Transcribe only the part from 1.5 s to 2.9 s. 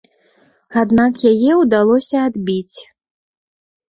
ўдалося адбіць.